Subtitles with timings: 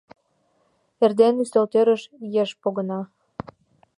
[1.03, 2.03] Эрден ӱстелтӧрыш
[2.41, 2.99] еш погына.